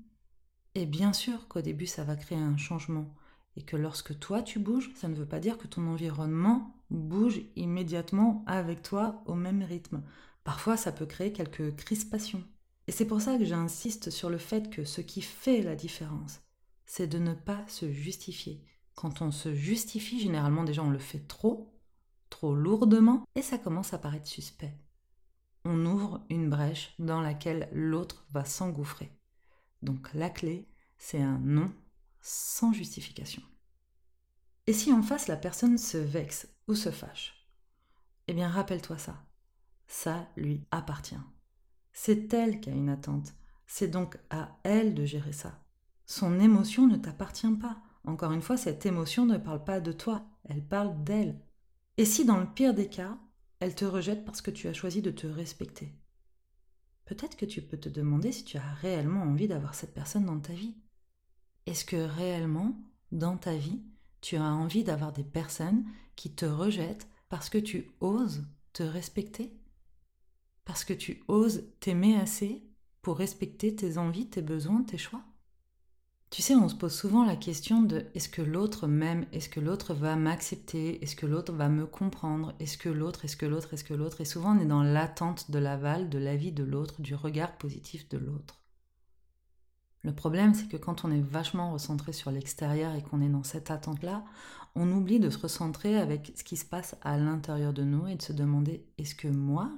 Et 0.75 0.85
bien 0.85 1.13
sûr 1.13 1.47
qu'au 1.47 1.61
début 1.61 1.85
ça 1.85 2.03
va 2.03 2.15
créer 2.15 2.37
un 2.37 2.57
changement, 2.57 3.13
et 3.57 3.63
que 3.63 3.75
lorsque 3.75 4.17
toi 4.19 4.41
tu 4.41 4.59
bouges, 4.59 4.91
ça 4.95 5.07
ne 5.07 5.15
veut 5.15 5.25
pas 5.25 5.39
dire 5.39 5.57
que 5.57 5.67
ton 5.67 5.87
environnement 5.87 6.75
bouge 6.89 7.41
immédiatement 7.55 8.43
avec 8.47 8.81
toi 8.81 9.21
au 9.25 9.35
même 9.35 9.63
rythme. 9.63 10.03
Parfois 10.43 10.77
ça 10.77 10.91
peut 10.91 11.05
créer 11.05 11.33
quelques 11.33 11.75
crispations. 11.75 12.43
Et 12.87 12.91
c'est 12.91 13.05
pour 13.05 13.21
ça 13.21 13.37
que 13.37 13.45
j'insiste 13.45 14.09
sur 14.09 14.29
le 14.29 14.37
fait 14.37 14.69
que 14.69 14.83
ce 14.83 15.01
qui 15.01 15.21
fait 15.21 15.61
la 15.61 15.75
différence, 15.75 16.41
c'est 16.85 17.07
de 17.07 17.19
ne 17.19 17.33
pas 17.33 17.65
se 17.67 17.91
justifier. 17.91 18.65
Quand 18.95 19.21
on 19.21 19.31
se 19.31 19.53
justifie, 19.53 20.19
généralement 20.19 20.63
déjà 20.63 20.83
on 20.83 20.89
le 20.89 20.99
fait 20.99 21.27
trop, 21.27 21.73
trop 22.29 22.55
lourdement, 22.55 23.23
et 23.35 23.41
ça 23.41 23.57
commence 23.57 23.93
à 23.93 23.97
paraître 23.97 24.27
suspect 24.27 24.77
on 25.63 25.85
ouvre 25.85 26.25
une 26.29 26.49
brèche 26.49 26.93
dans 26.99 27.21
laquelle 27.21 27.69
l'autre 27.71 28.25
va 28.31 28.45
s'engouffrer. 28.45 29.11
Donc 29.81 30.13
la 30.13 30.29
clé, 30.29 30.67
c'est 30.97 31.21
un 31.21 31.39
non 31.39 31.71
sans 32.21 32.73
justification. 32.73 33.41
Et 34.67 34.73
si 34.73 34.93
en 34.93 35.01
face 35.01 35.27
la 35.27 35.37
personne 35.37 35.77
se 35.77 35.97
vexe 35.97 36.47
ou 36.67 36.75
se 36.75 36.91
fâche? 36.91 37.47
Eh 38.27 38.33
bien 38.33 38.47
rappelle-toi 38.47 38.97
ça. 38.97 39.25
Ça 39.87 40.27
lui 40.37 40.65
appartient. 40.71 41.15
C'est 41.91 42.33
elle 42.33 42.61
qui 42.61 42.69
a 42.69 42.73
une 42.73 42.89
attente. 42.89 43.33
C'est 43.67 43.89
donc 43.89 44.17
à 44.29 44.57
elle 44.63 44.93
de 44.93 45.05
gérer 45.05 45.33
ça. 45.33 45.63
Son 46.05 46.39
émotion 46.39 46.87
ne 46.87 46.97
t'appartient 46.97 47.51
pas. 47.59 47.81
Encore 48.05 48.31
une 48.31 48.41
fois, 48.41 48.57
cette 48.57 48.85
émotion 48.85 49.25
ne 49.25 49.37
parle 49.37 49.63
pas 49.63 49.79
de 49.79 49.91
toi, 49.91 50.25
elle 50.45 50.65
parle 50.65 51.03
d'elle. 51.03 51.39
Et 51.97 52.05
si 52.05 52.25
dans 52.25 52.39
le 52.39 52.51
pire 52.51 52.73
des 52.73 52.89
cas, 52.89 53.17
elle 53.61 53.75
te 53.75 53.85
rejette 53.85 54.25
parce 54.25 54.41
que 54.41 54.49
tu 54.51 54.67
as 54.67 54.73
choisi 54.73 55.03
de 55.03 55.11
te 55.11 55.27
respecter. 55.27 55.93
Peut-être 57.05 57.37
que 57.37 57.45
tu 57.45 57.61
peux 57.61 57.77
te 57.77 57.89
demander 57.89 58.31
si 58.31 58.43
tu 58.43 58.57
as 58.57 58.73
réellement 58.73 59.21
envie 59.21 59.47
d'avoir 59.47 59.75
cette 59.75 59.93
personne 59.93 60.25
dans 60.25 60.39
ta 60.39 60.53
vie. 60.53 60.75
Est-ce 61.67 61.85
que 61.85 61.95
réellement, 61.95 62.75
dans 63.11 63.37
ta 63.37 63.55
vie, 63.55 63.83
tu 64.19 64.35
as 64.35 64.43
envie 64.43 64.83
d'avoir 64.83 65.13
des 65.13 65.23
personnes 65.23 65.85
qui 66.15 66.33
te 66.33 66.45
rejettent 66.45 67.07
parce 67.29 67.49
que 67.49 67.59
tu 67.59 67.91
oses 67.99 68.43
te 68.73 68.81
respecter? 68.81 69.53
Parce 70.65 70.83
que 70.83 70.93
tu 70.93 71.23
oses 71.27 71.65
t'aimer 71.79 72.15
assez 72.15 72.67
pour 73.03 73.19
respecter 73.19 73.75
tes 73.75 73.99
envies, 73.99 74.29
tes 74.29 74.41
besoins, 74.41 74.81
tes 74.81 74.97
choix? 74.97 75.23
Tu 76.31 76.41
sais, 76.41 76.55
on 76.55 76.69
se 76.69 76.75
pose 76.75 76.93
souvent 76.93 77.25
la 77.25 77.35
question 77.35 77.81
de 77.81 78.05
est-ce 78.15 78.29
que 78.29 78.41
l'autre 78.41 78.88
m'aime 78.88 79.25
Est-ce 79.33 79.50
que 79.50 79.59
l'autre 79.59 79.93
va 79.93 80.15
m'accepter 80.15 81.03
Est-ce 81.03 81.17
que 81.17 81.25
l'autre 81.25 81.51
va 81.51 81.67
me 81.67 81.85
comprendre 81.85 82.55
Est-ce 82.61 82.77
que 82.77 82.88
l'autre 82.88 83.25
Est-ce 83.25 83.35
que 83.35 83.45
l'autre 83.45 83.73
Est-ce 83.73 83.83
que 83.83 83.93
l'autre 83.93 84.21
Et 84.21 84.25
souvent, 84.25 84.55
on 84.55 84.61
est 84.61 84.65
dans 84.65 84.81
l'attente 84.81 85.51
de 85.51 85.59
l'aval, 85.59 86.09
de 86.09 86.17
l'avis 86.17 86.53
de 86.53 86.63
l'autre, 86.63 87.01
du 87.01 87.15
regard 87.15 87.57
positif 87.57 88.07
de 88.07 88.17
l'autre. 88.17 88.63
Le 90.03 90.15
problème, 90.15 90.53
c'est 90.53 90.69
que 90.69 90.77
quand 90.77 91.03
on 91.03 91.11
est 91.11 91.21
vachement 91.21 91.73
recentré 91.73 92.13
sur 92.13 92.31
l'extérieur 92.31 92.95
et 92.95 93.03
qu'on 93.03 93.21
est 93.21 93.29
dans 93.29 93.43
cette 93.43 93.69
attente-là, 93.69 94.23
on 94.73 94.89
oublie 94.89 95.19
de 95.19 95.29
se 95.29 95.38
recentrer 95.38 95.97
avec 95.97 96.31
ce 96.38 96.45
qui 96.45 96.55
se 96.55 96.65
passe 96.65 96.95
à 97.01 97.17
l'intérieur 97.17 97.73
de 97.73 97.83
nous 97.83 98.07
et 98.07 98.15
de 98.15 98.21
se 98.21 98.31
demander 98.31 98.88
est-ce 98.97 99.15
que 99.15 99.27
moi, 99.27 99.69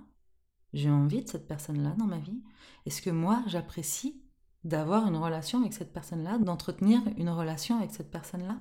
j'ai 0.71 0.91
envie 0.91 1.23
de 1.23 1.29
cette 1.29 1.47
personne-là 1.47 1.95
dans 1.97 2.05
ma 2.05 2.19
vie? 2.19 2.43
Est-ce 2.85 3.01
que 3.01 3.09
moi, 3.09 3.43
j'apprécie 3.47 4.22
d'avoir 4.63 5.07
une 5.07 5.17
relation 5.17 5.61
avec 5.61 5.73
cette 5.73 5.93
personne-là, 5.93 6.37
d'entretenir 6.37 7.01
une 7.17 7.29
relation 7.29 7.77
avec 7.77 7.91
cette 7.91 8.11
personne-là. 8.11 8.59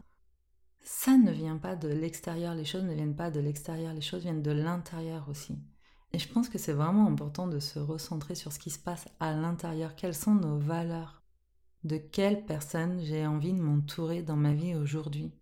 Ça 0.85 1.17
ne 1.17 1.31
vient 1.31 1.59
pas 1.59 1.77
de 1.77 1.89
l'extérieur, 1.89 2.55
les 2.55 2.65
choses 2.65 2.85
ne 2.85 2.95
viennent 2.95 3.15
pas 3.15 3.31
de 3.31 3.41
l'extérieur, 3.41 3.95
les 3.95 4.01
choses 4.01 4.23
viennent 4.23 4.43
de 4.43 4.51
l'intérieur 4.51 5.29
aussi. 5.29 5.59
Et 6.13 6.19
je 6.19 6.29
pense 6.29 6.49
que 6.49 6.59
c'est 6.59 6.73
vraiment 6.73 7.07
important 7.07 7.47
de 7.47 7.61
se 7.61 7.79
recentrer 7.79 8.35
sur 8.35 8.53
ce 8.53 8.59
qui 8.59 8.71
se 8.71 8.79
passe 8.79 9.07
à 9.21 9.33
l'intérieur, 9.33 9.95
quelles 9.95 10.15
sont 10.15 10.35
nos 10.35 10.59
valeurs, 10.59 11.23
de 11.85 11.97
quelle 11.97 12.45
personne 12.45 13.01
j'ai 13.01 13.27
envie 13.27 13.53
de 13.53 13.61
m'entourer 13.61 14.23
dans 14.23 14.37
ma 14.37 14.53
vie 14.53 14.75
aujourd'hui? 14.75 15.33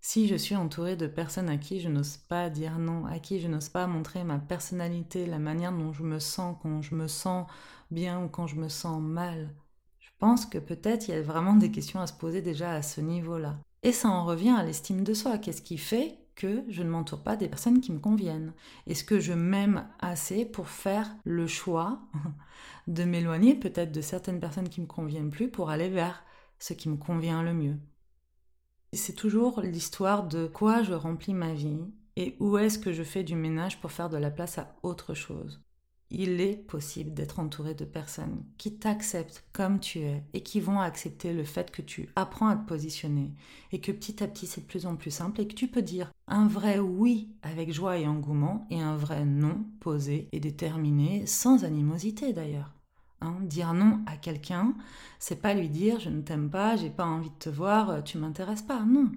Si 0.00 0.28
je 0.28 0.36
suis 0.36 0.54
entourée 0.54 0.96
de 0.96 1.08
personnes 1.08 1.48
à 1.48 1.56
qui 1.56 1.80
je 1.80 1.88
n'ose 1.88 2.16
pas 2.16 2.50
dire 2.50 2.78
non, 2.78 3.06
à 3.06 3.18
qui 3.18 3.40
je 3.40 3.48
n'ose 3.48 3.68
pas 3.68 3.86
montrer 3.86 4.22
ma 4.22 4.38
personnalité, 4.38 5.26
la 5.26 5.40
manière 5.40 5.72
dont 5.72 5.92
je 5.92 6.04
me 6.04 6.20
sens 6.20 6.56
quand 6.62 6.82
je 6.82 6.94
me 6.94 7.08
sens 7.08 7.46
bien 7.90 8.22
ou 8.22 8.28
quand 8.28 8.46
je 8.46 8.56
me 8.56 8.68
sens 8.68 9.02
mal, 9.02 9.52
pense 10.18 10.46
que 10.46 10.58
peut-être 10.58 11.08
il 11.08 11.14
y 11.14 11.16
a 11.16 11.22
vraiment 11.22 11.54
des 11.54 11.70
questions 11.70 12.00
à 12.00 12.06
se 12.06 12.12
poser 12.12 12.42
déjà 12.42 12.72
à 12.72 12.82
ce 12.82 13.00
niveau-là. 13.00 13.58
Et 13.82 13.92
ça 13.92 14.08
en 14.08 14.24
revient 14.24 14.54
à 14.56 14.64
l'estime 14.64 15.04
de 15.04 15.14
soi. 15.14 15.38
Qu'est-ce 15.38 15.62
qui 15.62 15.78
fait 15.78 16.18
que 16.34 16.64
je 16.68 16.82
ne 16.82 16.90
m'entoure 16.90 17.22
pas 17.22 17.36
des 17.36 17.48
personnes 17.48 17.80
qui 17.80 17.92
me 17.92 17.98
conviennent? 17.98 18.52
Est-ce 18.86 19.04
que 19.04 19.20
je 19.20 19.32
m'aime 19.32 19.88
assez 20.00 20.44
pour 20.44 20.68
faire 20.68 21.14
le 21.24 21.46
choix 21.46 22.00
de 22.88 23.04
m'éloigner 23.04 23.54
peut-être 23.54 23.92
de 23.92 24.00
certaines 24.00 24.40
personnes 24.40 24.68
qui 24.68 24.80
me 24.80 24.86
conviennent 24.86 25.30
plus 25.30 25.50
pour 25.50 25.70
aller 25.70 25.88
vers 25.88 26.24
ce 26.58 26.72
qui 26.72 26.88
me 26.88 26.96
convient 26.96 27.42
le 27.42 27.54
mieux? 27.54 27.76
C'est 28.92 29.14
toujours 29.14 29.60
l'histoire 29.60 30.26
de 30.26 30.46
quoi 30.46 30.82
je 30.82 30.94
remplis 30.94 31.34
ma 31.34 31.52
vie 31.52 31.84
et 32.16 32.36
où 32.40 32.56
est-ce 32.58 32.78
que 32.78 32.92
je 32.92 33.02
fais 33.02 33.22
du 33.22 33.36
ménage 33.36 33.80
pour 33.80 33.92
faire 33.92 34.08
de 34.08 34.16
la 34.16 34.30
place 34.30 34.58
à 34.58 34.76
autre 34.82 35.14
chose 35.14 35.62
il 36.10 36.40
est 36.40 36.56
possible 36.56 37.12
d'être 37.12 37.38
entouré 37.38 37.74
de 37.74 37.84
personnes 37.84 38.42
qui 38.56 38.74
t'acceptent 38.74 39.44
comme 39.52 39.78
tu 39.78 40.00
es 40.00 40.22
et 40.32 40.42
qui 40.42 40.60
vont 40.60 40.80
accepter 40.80 41.32
le 41.32 41.44
fait 41.44 41.70
que 41.70 41.82
tu 41.82 42.08
apprends 42.16 42.48
à 42.48 42.56
te 42.56 42.66
positionner 42.66 43.30
et 43.72 43.80
que 43.80 43.92
petit 43.92 44.22
à 44.22 44.26
petit 44.26 44.46
c'est 44.46 44.62
de 44.62 44.66
plus 44.66 44.86
en 44.86 44.96
plus 44.96 45.10
simple 45.10 45.40
et 45.40 45.46
que 45.46 45.54
tu 45.54 45.68
peux 45.68 45.82
dire 45.82 46.10
un 46.26 46.46
vrai 46.46 46.78
oui 46.78 47.28
avec 47.42 47.72
joie 47.72 47.98
et 47.98 48.06
engouement 48.06 48.66
et 48.70 48.80
un 48.80 48.96
vrai 48.96 49.24
non 49.24 49.64
posé 49.80 50.28
et 50.32 50.40
déterminé 50.40 51.26
sans 51.26 51.64
animosité 51.64 52.32
d'ailleurs. 52.32 52.72
Hein, 53.20 53.36
dire 53.42 53.74
non 53.74 54.00
à 54.06 54.16
quelqu'un, 54.16 54.74
c'est 55.18 55.42
pas 55.42 55.52
lui 55.52 55.68
dire 55.68 55.98
je 56.00 56.08
ne 56.08 56.22
t'aime 56.22 56.50
pas, 56.50 56.76
j'ai 56.76 56.90
pas 56.90 57.04
envie 57.04 57.30
de 57.30 57.38
te 57.38 57.50
voir, 57.50 58.02
tu 58.04 58.16
m'intéresses 58.16 58.62
pas, 58.62 58.84
non. 58.84 59.10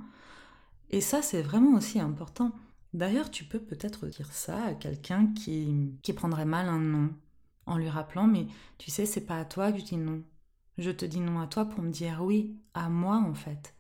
Et 0.90 1.02
ça 1.02 1.22
c'est 1.22 1.44
vraiment 1.44 1.78
aussi 1.78 2.00
important. 2.00 2.52
D'ailleurs, 2.94 3.32
tu 3.32 3.46
peux 3.46 3.60
peut-être 3.60 4.08
dire 4.08 4.32
ça 4.34 4.66
à 4.66 4.74
quelqu'un 4.74 5.28
qui, 5.34 5.98
qui 6.02 6.14
prendrait 6.14 6.46
mal 6.46 6.68
un 6.68 6.80
non, 6.80 7.14
en 7.66 7.78
lui 7.78 7.90
rappelant 7.90 8.28
Mais 8.28 8.48
tu 8.78 8.92
sais, 8.92 9.06
c'est 9.06 9.26
pas 9.26 9.40
à 9.40 9.46
toi 9.46 9.72
que 9.72 9.80
je 9.80 9.86
dis 9.86 9.98
non. 9.98 10.24
Je 10.78 10.92
te 10.92 11.06
dis 11.06 11.20
non 11.20 11.40
à 11.40 11.48
toi 11.48 11.66
pour 11.66 11.82
me 11.82 11.92
dire 11.92 12.22
oui, 12.22 12.58
à 12.74 12.90
moi 12.90 13.18
en 13.18 13.34
fait. 13.34 13.76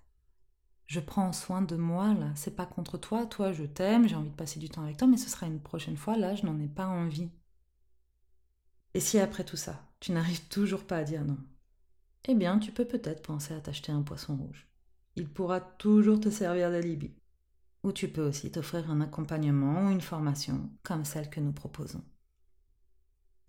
Je 0.88 1.00
prends 1.00 1.32
soin 1.34 1.62
de 1.62 1.76
moi 1.76 2.14
là, 2.14 2.32
c'est 2.36 2.56
pas 2.56 2.66
contre 2.66 2.98
toi, 2.98 3.26
toi 3.26 3.54
je 3.54 3.64
t'aime, 3.64 4.08
j'ai 4.08 4.16
envie 4.16 4.30
de 4.30 4.36
passer 4.36 4.60
du 4.60 4.70
temps 4.70 4.84
avec 4.84 4.98
toi, 4.98 5.08
mais 5.08 5.18
ce 5.18 5.30
sera 5.30 5.48
une 5.48 5.62
prochaine 5.62 5.96
fois, 5.98 6.18
là 6.18 6.36
je 6.36 6.46
n'en 6.46 6.60
ai 6.60 6.68
pas 6.68 6.88
envie. 6.88 7.30
Et 8.94 9.00
si 9.00 9.20
après 9.20 9.46
tout 9.46 9.58
ça, 9.58 9.82
tu 10.00 10.12
n'arrives 10.12 10.48
toujours 10.50 10.86
pas 10.86 10.98
à 10.98 11.04
dire 11.04 11.24
non, 11.24 11.38
eh 12.28 12.36
bien 12.36 12.60
tu 12.60 12.72
peux 12.72 12.86
peut-être 12.86 13.24
penser 13.24 13.54
à 13.54 13.62
t'acheter 13.62 13.92
un 13.92 14.02
poisson 14.02 14.36
rouge. 14.36 14.68
Il 15.16 15.30
pourra 15.30 15.62
toujours 15.62 16.20
te 16.20 16.30
servir 16.30 16.72
d'alibi 16.72 17.14
ou 17.84 17.92
tu 17.92 18.08
peux 18.08 18.28
aussi 18.28 18.52
t'offrir 18.52 18.90
un 18.90 19.02
accompagnement 19.02 19.88
ou 19.88 19.90
une 19.90 20.02
formation 20.02 20.70
comme 20.84 21.06
celle 21.06 21.30
que 21.30 21.40
nous 21.40 21.54
proposons. 21.54 22.04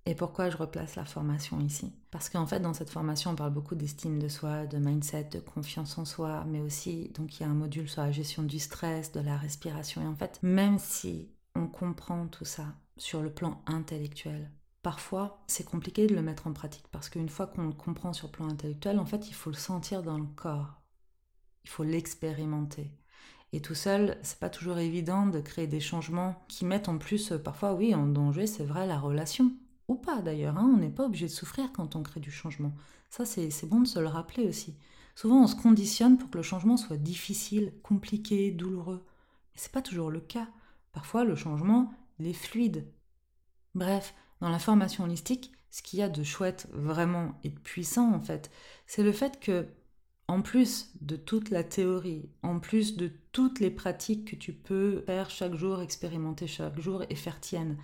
Et 0.04 0.16
pourquoi 0.16 0.50
je 0.50 0.56
replace 0.56 0.96
la 0.96 1.04
formation 1.04 1.60
ici? 1.60 1.92
Parce 2.10 2.28
qu'en 2.28 2.46
fait, 2.46 2.58
dans 2.58 2.74
cette 2.74 2.90
formation, 2.90 3.30
on 3.30 3.36
parle 3.36 3.52
beaucoup 3.52 3.76
d'estime 3.76 4.18
de 4.18 4.26
soi, 4.26 4.66
de 4.66 4.78
mindset, 4.78 5.24
de 5.24 5.38
confiance 5.38 5.96
en 5.96 6.04
soi, 6.04 6.44
mais 6.48 6.60
aussi, 6.60 7.10
donc 7.10 7.38
il 7.38 7.44
y 7.44 7.46
a 7.46 7.48
un 7.48 7.54
module 7.54 7.88
sur 7.88 8.02
la 8.02 8.10
gestion 8.10 8.42
du 8.42 8.58
stress, 8.58 9.12
de 9.12 9.20
la 9.20 9.36
respiration. 9.36 10.02
Et 10.02 10.06
en 10.06 10.16
fait, 10.16 10.40
même 10.42 10.78
si 10.78 11.30
on 11.54 11.68
comprend 11.68 12.26
tout 12.26 12.44
ça 12.44 12.74
sur 12.96 13.22
le 13.22 13.32
plan 13.32 13.62
intellectuel, 13.66 14.50
parfois 14.82 15.44
c'est 15.46 15.64
compliqué 15.64 16.08
de 16.08 16.14
le 16.16 16.22
mettre 16.22 16.48
en 16.48 16.52
pratique 16.52 16.88
parce 16.90 17.08
qu'une 17.08 17.28
fois 17.28 17.46
qu'on 17.46 17.66
le 17.68 17.72
comprend 17.72 18.12
sur 18.12 18.26
le 18.26 18.32
plan 18.32 18.48
intellectuel, 18.48 18.98
en 18.98 19.06
fait, 19.06 19.28
il 19.28 19.34
faut 19.34 19.50
le 19.50 19.56
sentir 19.56 20.02
dans 20.02 20.18
le 20.18 20.26
corps. 20.26 20.82
Il 21.64 21.70
faut 21.70 21.84
l'expérimenter. 21.84 22.90
Et 23.52 23.60
tout 23.60 23.74
seul, 23.74 24.16
c'est 24.22 24.38
pas 24.38 24.48
toujours 24.48 24.78
évident 24.78 25.26
de 25.26 25.40
créer 25.40 25.66
des 25.66 25.80
changements 25.80 26.42
qui 26.48 26.64
mettent 26.64 26.88
en 26.88 26.98
plus, 26.98 27.32
euh, 27.32 27.38
parfois, 27.38 27.74
oui, 27.74 27.94
en 27.94 28.06
danger, 28.06 28.46
c'est 28.46 28.64
vrai, 28.64 28.86
la 28.86 28.98
relation. 28.98 29.52
Ou 29.88 29.94
pas 29.94 30.22
d'ailleurs, 30.22 30.56
hein, 30.56 30.70
on 30.74 30.78
n'est 30.78 30.88
pas 30.88 31.04
obligé 31.04 31.26
de 31.26 31.32
souffrir 31.32 31.70
quand 31.72 31.96
on 31.96 32.02
crée 32.02 32.20
du 32.20 32.30
changement. 32.30 32.72
Ça, 33.10 33.26
c'est 33.26 33.68
bon 33.68 33.80
de 33.80 33.86
se 33.86 33.98
le 33.98 34.06
rappeler 34.06 34.48
aussi. 34.48 34.74
Souvent, 35.14 35.42
on 35.42 35.46
se 35.46 35.56
conditionne 35.56 36.16
pour 36.16 36.30
que 36.30 36.38
le 36.38 36.42
changement 36.42 36.78
soit 36.78 36.96
difficile, 36.96 37.74
compliqué, 37.82 38.50
douloureux. 38.52 39.04
Mais 39.52 39.60
c'est 39.60 39.72
pas 39.72 39.82
toujours 39.82 40.10
le 40.10 40.20
cas. 40.20 40.48
Parfois, 40.92 41.24
le 41.24 41.36
changement, 41.36 41.92
il 42.18 42.26
est 42.26 42.32
fluide. 42.32 42.86
Bref, 43.74 44.14
dans 44.40 44.48
la 44.48 44.58
formation 44.58 45.04
holistique, 45.04 45.52
ce 45.70 45.82
qu'il 45.82 45.98
y 45.98 46.02
a 46.02 46.08
de 46.08 46.22
chouette 46.22 46.68
vraiment 46.72 47.38
et 47.44 47.48
de 47.48 47.58
puissant 47.58 48.12
en 48.12 48.20
fait, 48.20 48.50
c'est 48.86 49.02
le 49.02 49.12
fait 49.12 49.40
que 49.40 49.66
en 50.32 50.40
plus 50.40 50.88
de 51.02 51.16
toute 51.16 51.50
la 51.50 51.62
théorie, 51.62 52.30
en 52.42 52.58
plus 52.58 52.96
de 52.96 53.10
toutes 53.32 53.60
les 53.60 53.70
pratiques 53.70 54.30
que 54.30 54.36
tu 54.36 54.54
peux 54.54 55.02
faire 55.04 55.28
chaque 55.28 55.56
jour, 55.56 55.82
expérimenter 55.82 56.46
chaque 56.46 56.80
jour 56.80 57.04
et 57.10 57.16
faire 57.16 57.38
tienne, 57.38 57.76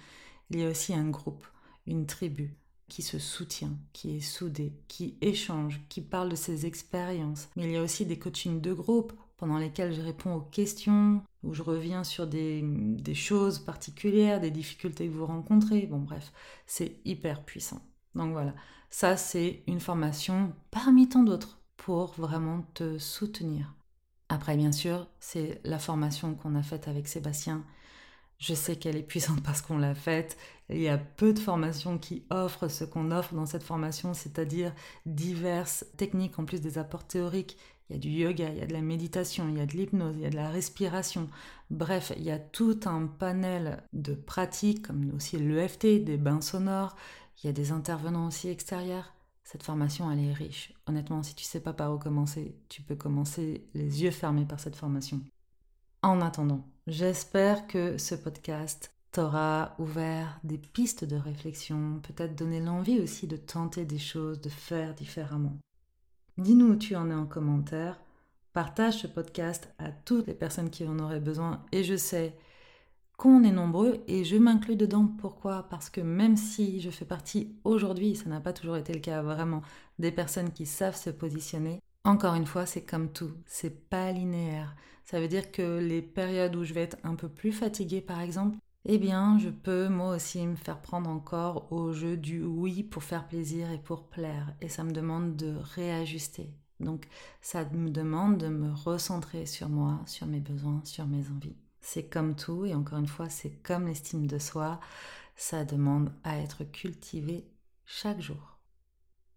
il 0.49 0.61
y 0.61 0.65
a 0.65 0.71
aussi 0.71 0.95
un 0.95 1.11
groupe, 1.11 1.47
une 1.87 2.07
tribu 2.07 2.57
qui 2.89 3.03
se 3.03 3.19
soutient, 3.19 3.77
qui 3.93 4.17
est 4.17 4.21
soudée, 4.21 4.73
qui 4.89 5.19
échange, 5.21 5.83
qui 5.91 6.01
parle 6.01 6.31
de 6.31 6.37
ses 6.37 6.65
expériences. 6.65 7.51
Mais 7.55 7.65
il 7.65 7.73
y 7.73 7.77
a 7.77 7.83
aussi 7.83 8.07
des 8.07 8.19
coachings 8.19 8.63
de 8.63 8.73
groupe 8.73 9.13
pendant 9.37 9.59
lesquels 9.59 9.93
je 9.93 10.01
réponds 10.01 10.35
aux 10.35 10.41
questions, 10.41 11.21
où 11.43 11.53
je 11.53 11.63
reviens 11.63 12.03
sur 12.03 12.27
des, 12.27 12.63
des 12.65 13.15
choses 13.15 13.59
particulières, 13.59 14.41
des 14.41 14.51
difficultés 14.51 15.07
que 15.07 15.13
vous 15.13 15.27
rencontrez. 15.27 15.87
Bon 15.87 15.99
bref, 15.99 16.33
c'est 16.67 17.03
hyper 17.05 17.45
puissant. 17.45 17.83
Donc 18.15 18.33
voilà, 18.33 18.55
ça 18.89 19.19
c'est 19.19 19.65
une 19.67 19.81
formation 19.81 20.55
parmi 20.71 21.11
tant 21.11 21.25
d'autres 21.25 21.58
pour 21.79 22.13
vraiment 22.19 22.63
te 22.75 22.99
soutenir. 22.99 23.73
Après, 24.29 24.57
bien 24.57 24.73
sûr, 24.73 25.07
c'est 25.21 25.61
la 25.65 25.79
formation 25.79 26.35
qu'on 26.35 26.55
a 26.55 26.63
faite 26.63 26.87
avec 26.87 27.09
Sébastien. 27.09 27.65
Je 28.39 28.53
sais 28.53 28.77
qu'elle 28.77 28.97
est 28.97 29.03
puissante 29.03 29.43
parce 29.45 29.63
qu'on 29.63 29.79
l'a 29.79 29.95
faite. 29.95 30.37
Il 30.69 30.81
y 30.81 30.89
a 30.89 30.99
peu 30.99 31.33
de 31.33 31.39
formations 31.39 31.97
qui 31.97 32.25
offrent 32.29 32.69
ce 32.69 32.85
qu'on 32.85 33.11
offre 33.11 33.35
dans 33.35 33.47
cette 33.47 33.63
formation, 33.63 34.13
c'est-à-dire 34.13 34.75
diverses 35.07 35.87
techniques 35.97 36.39
en 36.39 36.45
plus 36.45 36.61
des 36.61 36.77
apports 36.77 37.07
théoriques. 37.07 37.57
Il 37.89 37.95
y 37.95 37.97
a 37.97 38.01
du 38.01 38.11
yoga, 38.11 38.51
il 38.51 38.59
y 38.59 38.61
a 38.61 38.67
de 38.67 38.75
la 38.75 38.83
méditation, 38.83 39.49
il 39.49 39.57
y 39.57 39.63
a 39.63 39.67
de 39.67 39.73
l'hypnose, 39.73 40.17
il 40.17 40.23
y 40.23 40.27
a 40.27 40.31
de 40.31 40.37
la 40.37 40.51
respiration. 40.51 41.31
Bref, 41.71 42.13
il 42.19 42.23
y 42.23 42.31
a 42.31 42.39
tout 42.39 42.79
un 42.85 43.07
panel 43.07 43.83
de 43.95 44.13
pratiques, 44.13 44.87
comme 44.87 45.11
aussi 45.17 45.39
l'EFT, 45.39 46.05
des 46.05 46.19
bains 46.19 46.43
sonores. 46.43 46.97
Il 47.43 47.47
y 47.47 47.51
a 47.51 47.55
des 47.55 47.73
intervenants 47.73 48.27
aussi 48.27 48.51
extérieurs. 48.51 49.15
Cette 49.51 49.63
formation, 49.63 50.11
elle 50.11 50.19
est 50.19 50.35
riche. 50.35 50.75
Honnêtement, 50.87 51.23
si 51.23 51.35
tu 51.35 51.43
sais 51.43 51.61
pas 51.61 51.73
par 51.73 51.95
où 51.95 51.99
commencer, 51.99 52.55
tu 52.69 52.83
peux 52.83 52.97
commencer 52.97 53.67
les 53.73 54.03
yeux 54.03 54.11
fermés 54.11 54.45
par 54.45 54.61
cette 54.61 54.77
formation. 54.77 55.23
En 56.03 56.21
attendant, 56.21 56.67
j'espère 56.87 57.67
que 57.67 57.97
ce 57.97 58.15
podcast 58.15 58.93
t'aura 59.11 59.75
ouvert 59.79 60.39
des 60.45 60.59
pistes 60.59 61.07
de 61.07 61.17
réflexion, 61.17 61.99
peut-être 62.03 62.37
donné 62.37 62.61
l'envie 62.61 63.01
aussi 63.01 63.27
de 63.27 63.39
tenter 63.39 63.87
des 63.87 63.99
choses, 63.99 64.39
de 64.43 64.51
faire 64.51 64.95
différemment. 64.95 65.57
Dis-nous 66.37 66.73
où 66.73 66.77
tu 66.77 66.95
en 66.95 67.11
es 67.11 67.15
en 67.15 67.25
commentaire. 67.25 67.99
Partage 68.53 68.99
ce 68.99 69.07
podcast 69.07 69.73
à 69.79 69.93
toutes 69.93 70.27
les 70.27 70.35
personnes 70.35 70.69
qui 70.69 70.87
en 70.87 70.99
auraient 70.99 71.21
besoin. 71.21 71.65
Et 71.73 71.85
je 71.85 71.97
sais 71.97 72.37
qu'on 73.19 73.43
est 73.43 73.53
nombreux 73.53 74.03
et 74.07 74.25
je 74.25 74.37
m'inclus 74.37 74.77
dedans. 74.77 75.07
Pourquoi? 75.19 75.65
Parce 75.69 75.91
que 75.91 76.01
même 76.01 76.39
si 76.39 76.81
je 76.81 76.89
fais 76.89 77.05
partie 77.05 77.53
aujourd'hui, 77.65 78.17
ça 78.17 78.31
n'a 78.31 78.41
pas 78.41 78.55
toujours 78.55 78.77
été 78.77 78.95
le 78.95 79.01
cas 79.01 79.21
vraiment, 79.21 79.61
des 79.99 80.13
personnes 80.13 80.53
qui 80.53 80.65
savent 80.65 80.97
se 80.97 81.11
positionner, 81.11 81.81
encore 82.05 82.35
une 82.35 82.47
fois, 82.47 82.65
c'est 82.65 82.87
comme 82.87 83.13
tout, 83.13 83.33
c'est 83.45 83.91
pas 83.91 84.13
linéaire. 84.13 84.75
Ça 85.05 85.21
veut 85.21 85.29
dire 85.29 85.53
que 85.53 85.79
les 85.79 86.01
périodes 86.01 86.57
où 86.57 86.65
je 86.65 86.73
vais 86.73 86.83
être 86.83 86.97
un 87.03 87.17
peu 87.17 87.29
plus 87.29 87.53
fatiguée, 87.53 88.01
par 88.01 88.21
exemple, 88.21 88.57
eh 88.87 88.99
bien, 88.99 89.39
je 89.39 89.51
peux 89.51 89.89
moi 89.89 90.17
aussi 90.17 90.47
me 90.47 90.57
faire 90.57 90.81
prendre 90.81 91.11
encore 91.11 91.71
au 91.73 91.93
jeu 91.93 92.17
du 92.17 92.43
oui 92.43 92.83
pour 92.83 93.03
faire 93.03 93.27
plaisir 93.27 93.71
et 93.71 93.79
pour 93.79 94.05
plaire. 94.09 94.55
Et 94.63 94.69
ça 94.69 94.85
me 94.85 94.93
demande 94.93 95.37
de 95.37 95.57
réajuster. 95.75 96.51
Donc, 96.81 97.09
ça 97.43 97.65
me 97.65 97.91
demande 97.91 98.39
de 98.39 98.49
me 98.49 98.73
recentrer 98.73 99.45
sur 99.45 99.69
moi, 99.69 100.01
sur 100.07 100.27
mes 100.27 100.41
besoins, 100.41 100.81
sur 100.85 101.07
mes 101.07 101.29
envies. 101.29 101.57
C'est 101.81 102.09
comme 102.09 102.37
tout, 102.37 102.65
et 102.67 102.75
encore 102.75 102.99
une 102.99 103.07
fois, 103.07 103.29
c'est 103.29 103.63
comme 103.63 103.87
l'estime 103.87 104.27
de 104.27 104.39
soi, 104.39 104.81
ça 105.37 105.65
demande 105.65 106.13
à 106.25 106.39
être 106.39 106.65
cultivé 106.65 107.49
chaque 107.85 108.21
jour. 108.21 108.59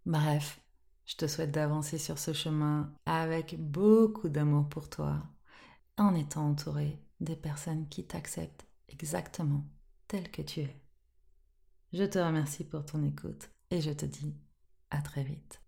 Bref, 0.05 0.59
je 1.05 1.15
te 1.15 1.27
souhaite 1.27 1.51
d'avancer 1.51 1.97
sur 1.97 2.17
ce 2.17 2.33
chemin 2.33 2.91
avec 3.05 3.55
beaucoup 3.59 4.29
d'amour 4.29 4.67
pour 4.67 4.89
toi, 4.89 5.23
en 5.97 6.15
étant 6.15 6.49
entouré 6.49 6.99
des 7.19 7.35
personnes 7.35 7.87
qui 7.89 8.05
t'acceptent 8.05 8.65
exactement 8.89 9.65
tel 10.07 10.31
que 10.31 10.41
tu 10.41 10.61
es. 10.61 10.81
Je 11.93 12.03
te 12.03 12.19
remercie 12.19 12.63
pour 12.63 12.85
ton 12.85 13.03
écoute 13.03 13.49
et 13.69 13.81
je 13.81 13.91
te 13.91 14.05
dis 14.05 14.35
à 14.89 15.01
très 15.01 15.23
vite. 15.23 15.60